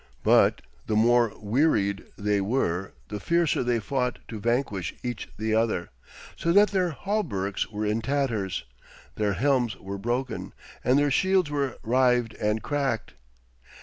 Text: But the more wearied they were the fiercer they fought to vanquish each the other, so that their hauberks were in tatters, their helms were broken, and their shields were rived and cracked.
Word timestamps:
But 0.23 0.63
the 0.87 0.95
more 0.95 1.31
wearied 1.39 2.05
they 2.17 2.41
were 2.41 2.93
the 3.09 3.19
fiercer 3.19 3.61
they 3.63 3.79
fought 3.79 4.17
to 4.29 4.39
vanquish 4.39 4.95
each 5.03 5.29
the 5.37 5.53
other, 5.53 5.89
so 6.35 6.51
that 6.53 6.69
their 6.69 6.89
hauberks 6.89 7.69
were 7.69 7.85
in 7.85 8.01
tatters, 8.01 8.65
their 9.13 9.33
helms 9.33 9.75
were 9.77 9.99
broken, 9.99 10.53
and 10.83 10.97
their 10.97 11.11
shields 11.11 11.51
were 11.51 11.77
rived 11.83 12.33
and 12.41 12.63
cracked. 12.63 13.13